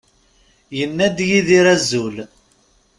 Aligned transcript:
Yenna-d 0.77 1.17
Yidir 1.29 1.65
azul. 1.73 2.15